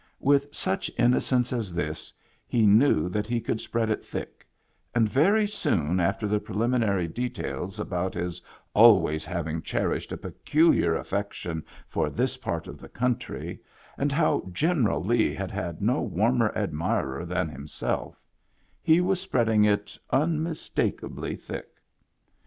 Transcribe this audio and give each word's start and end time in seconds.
With 0.19 0.47
such 0.51 0.89
innocence 0.97 1.53
as 1.53 1.75
this, 1.75 2.11
he 2.47 2.65
knew 2.65 3.07
that 3.09 3.27
he 3.27 3.39
could 3.39 3.61
spread 3.61 3.91
it 3.91 4.03
thick; 4.03 4.47
and 4.95 5.07
very 5.07 5.45
soon 5.45 5.99
after 5.99 6.25
the 6.25 6.39
prelimi 6.39 6.79
nary 6.79 7.07
details 7.07 7.79
about 7.79 8.15
his 8.15 8.41
always 8.73 9.25
having 9.25 9.61
cherished 9.61 10.11
a 10.11 10.17
peculiar 10.17 10.95
affection 10.95 11.63
for 11.85 12.09
this 12.09 12.35
part 12.35 12.65
of 12.67 12.79
the 12.79 12.89
country, 12.89 13.61
and 13.95 14.11
how 14.11 14.49
General 14.51 15.03
Lee 15.03 15.35
had 15.35 15.51
had 15.51 15.83
no 15.83 16.01
warmer 16.01 16.51
admirer 16.55 17.23
than 17.23 17.47
himself, 17.47 18.23
he 18.81 19.01
was 19.01 19.21
spreading 19.21 19.63
it 19.65 19.99
unmistakably 20.09 21.35
thick. 21.35 21.69